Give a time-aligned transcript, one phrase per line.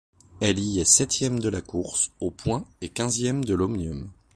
[0.39, 4.09] Elle y est septième de la course aux points et quinzième de l'omnium.